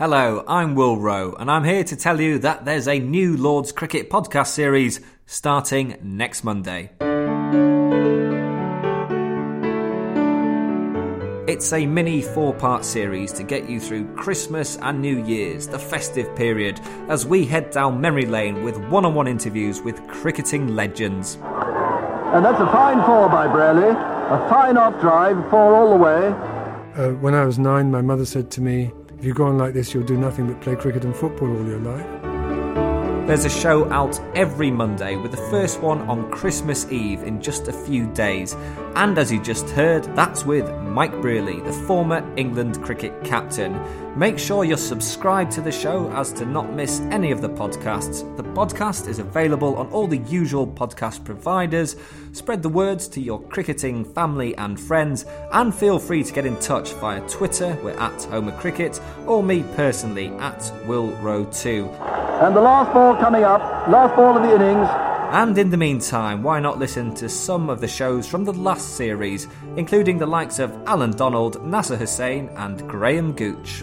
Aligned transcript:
Hello, 0.00 0.44
I'm 0.46 0.76
Will 0.76 0.96
Roe, 0.96 1.34
and 1.40 1.50
I'm 1.50 1.64
here 1.64 1.82
to 1.82 1.96
tell 1.96 2.20
you 2.20 2.38
that 2.38 2.64
there's 2.64 2.86
a 2.86 3.00
new 3.00 3.36
Lord's 3.36 3.72
Cricket 3.72 4.08
podcast 4.08 4.46
series 4.46 5.00
starting 5.26 5.96
next 6.00 6.44
Monday. 6.44 6.92
It's 11.52 11.72
a 11.72 11.84
mini 11.84 12.22
four 12.22 12.54
part 12.54 12.84
series 12.84 13.32
to 13.32 13.42
get 13.42 13.68
you 13.68 13.80
through 13.80 14.14
Christmas 14.14 14.78
and 14.82 15.02
New 15.02 15.24
Year's, 15.24 15.66
the 15.66 15.80
festive 15.80 16.32
period, 16.36 16.78
as 17.08 17.26
we 17.26 17.44
head 17.44 17.72
down 17.72 18.00
memory 18.00 18.26
lane 18.26 18.62
with 18.62 18.78
one 18.90 19.04
on 19.04 19.16
one 19.16 19.26
interviews 19.26 19.82
with 19.82 20.00
cricketing 20.06 20.76
legends. 20.76 21.34
And 21.42 22.44
that's 22.44 22.60
a 22.60 22.66
fine 22.66 23.04
four 23.04 23.28
by 23.28 23.48
Brearley. 23.48 23.90
A 23.90 24.48
fine 24.48 24.76
off 24.76 25.00
drive, 25.00 25.50
four 25.50 25.74
all 25.74 25.90
the 25.90 25.96
way. 25.96 26.28
Uh, 26.94 27.14
when 27.14 27.34
I 27.34 27.44
was 27.44 27.58
nine, 27.58 27.90
my 27.90 28.00
mother 28.00 28.24
said 28.24 28.48
to 28.52 28.60
me, 28.60 28.92
if 29.18 29.24
you 29.24 29.34
go 29.34 29.46
on 29.46 29.58
like 29.58 29.74
this, 29.74 29.92
you'll 29.92 30.04
do 30.04 30.16
nothing 30.16 30.46
but 30.46 30.60
play 30.60 30.76
cricket 30.76 31.04
and 31.04 31.14
football 31.14 31.48
all 31.48 31.66
your 31.66 31.80
life. 31.80 32.27
There's 33.28 33.44
a 33.44 33.50
show 33.50 33.84
out 33.92 34.18
every 34.34 34.70
Monday 34.70 35.16
with 35.16 35.32
the 35.32 35.50
first 35.50 35.82
one 35.82 36.00
on 36.08 36.30
Christmas 36.30 36.90
Eve 36.90 37.24
in 37.24 37.42
just 37.42 37.68
a 37.68 37.74
few 37.74 38.06
days. 38.14 38.56
And 38.94 39.18
as 39.18 39.30
you 39.30 39.38
just 39.38 39.68
heard, 39.68 40.04
that's 40.16 40.46
with 40.46 40.66
Mike 40.80 41.12
Brearley, 41.20 41.62
the 41.62 41.74
former 41.86 42.26
England 42.38 42.82
cricket 42.82 43.12
captain. 43.24 43.78
Make 44.18 44.38
sure 44.38 44.64
you're 44.64 44.78
subscribed 44.78 45.52
to 45.52 45.60
the 45.60 45.70
show 45.70 46.10
as 46.12 46.32
to 46.32 46.46
not 46.46 46.72
miss 46.72 47.00
any 47.10 47.30
of 47.30 47.42
the 47.42 47.50
podcasts. 47.50 48.24
The 48.38 48.44
podcast 48.44 49.06
is 49.08 49.18
available 49.18 49.76
on 49.76 49.88
all 49.88 50.06
the 50.06 50.16
usual 50.16 50.66
podcast 50.66 51.22
providers. 51.22 51.96
Spread 52.32 52.62
the 52.62 52.70
words 52.70 53.08
to 53.08 53.20
your 53.20 53.42
cricketing 53.42 54.06
family 54.06 54.56
and 54.56 54.80
friends, 54.80 55.26
and 55.52 55.74
feel 55.74 55.98
free 55.98 56.24
to 56.24 56.32
get 56.32 56.46
in 56.46 56.58
touch 56.60 56.94
via 56.94 57.20
Twitter, 57.28 57.76
we're 57.84 57.90
at 57.90 58.22
Home 58.24 58.48
of 58.48 58.56
Cricket, 58.56 58.98
or 59.26 59.42
me 59.42 59.64
personally 59.76 60.28
at 60.38 60.72
Will 60.86 61.10
Roe 61.16 61.44
2. 61.44 62.27
And 62.40 62.54
the 62.54 62.60
last 62.60 62.92
ball 62.92 63.16
coming 63.16 63.42
up, 63.42 63.60
last 63.88 64.14
ball 64.14 64.36
of 64.36 64.42
the 64.44 64.54
innings. 64.54 64.88
And 65.32 65.58
in 65.58 65.70
the 65.70 65.76
meantime, 65.76 66.44
why 66.44 66.60
not 66.60 66.78
listen 66.78 67.12
to 67.16 67.28
some 67.28 67.68
of 67.68 67.80
the 67.80 67.88
shows 67.88 68.28
from 68.28 68.44
the 68.44 68.52
last 68.52 68.96
series, 68.96 69.48
including 69.76 70.18
the 70.18 70.26
likes 70.26 70.60
of 70.60 70.72
Allan 70.86 71.10
Donald, 71.10 71.66
Nasser 71.66 71.96
Hussain, 71.96 72.48
and 72.56 72.88
Graham 72.88 73.32
Gooch. 73.32 73.82